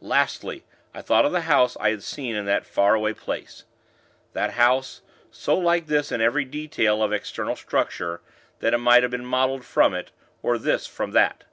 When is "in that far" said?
2.34-2.94